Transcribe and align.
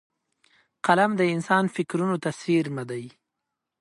قلم 0.85 1.11
د 1.17 1.21
انسان 1.35 1.63
فکرونو 1.75 2.15
ته 2.23 2.29
څېرمه 2.41 2.83
دی 2.91 3.05